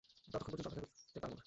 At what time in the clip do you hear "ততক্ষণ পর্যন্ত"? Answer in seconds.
0.31-0.67